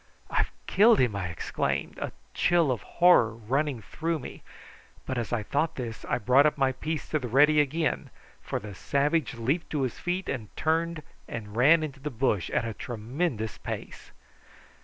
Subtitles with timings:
[0.31, 4.41] "I've killed him!" I exclaimed, a chill of horror running through me;
[5.05, 8.09] but as I thought this I brought my piece to the ready again,
[8.41, 12.65] for the savage leaped to his feet and turned and ran into the bush at
[12.65, 14.09] a tremendous pace.